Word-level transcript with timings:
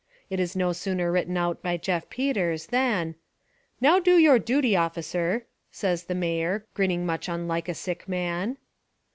It 0.31 0.39
is 0.39 0.55
no 0.55 0.73
sooner 0.73 1.11
written 1.11 1.37
out 1.37 1.61
by 1.61 1.77
Jeff 1.77 2.09
Peters, 2.09 2.65
than:" 2.65 3.13
'Now 3.81 3.99
do 3.99 4.17
your 4.17 4.39
duty, 4.39 4.75
officer,' 4.75 5.45
says 5.71 6.05
the 6.05 6.15
Mayor, 6.15 6.65
grinning 6.73 7.05
much 7.05 7.29
unlike 7.29 7.69
a 7.69 7.75
sick 7.75 8.09
man. 8.09 8.57